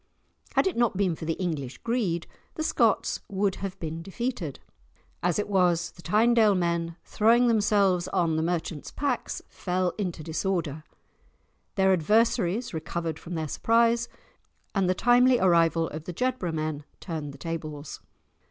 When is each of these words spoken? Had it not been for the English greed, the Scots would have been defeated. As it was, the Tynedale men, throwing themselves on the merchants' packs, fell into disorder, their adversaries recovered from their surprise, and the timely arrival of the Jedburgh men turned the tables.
Had 0.55 0.65
it 0.65 0.75
not 0.75 0.97
been 0.97 1.15
for 1.15 1.25
the 1.25 1.33
English 1.39 1.77
greed, 1.77 2.25
the 2.55 2.63
Scots 2.63 3.19
would 3.27 3.57
have 3.57 3.79
been 3.79 4.01
defeated. 4.01 4.59
As 5.21 5.37
it 5.37 5.47
was, 5.47 5.91
the 5.91 6.01
Tynedale 6.01 6.55
men, 6.57 6.95
throwing 7.05 7.47
themselves 7.47 8.07
on 8.07 8.35
the 8.35 8.41
merchants' 8.41 8.89
packs, 8.89 9.43
fell 9.47 9.93
into 9.99 10.23
disorder, 10.23 10.83
their 11.75 11.93
adversaries 11.93 12.73
recovered 12.73 13.19
from 13.19 13.35
their 13.35 13.47
surprise, 13.47 14.09
and 14.73 14.89
the 14.89 14.95
timely 14.95 15.37
arrival 15.39 15.87
of 15.89 16.05
the 16.05 16.13
Jedburgh 16.13 16.55
men 16.55 16.83
turned 16.99 17.31
the 17.31 17.37
tables. 17.37 17.99